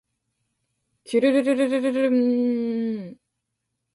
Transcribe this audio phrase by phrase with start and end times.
[1.03, 3.17] きゅるるるるるるるるんんんんんん